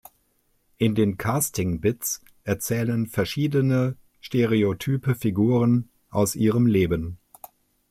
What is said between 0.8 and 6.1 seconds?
den Casting-Bits erzählen verschiedene stereotype Figuren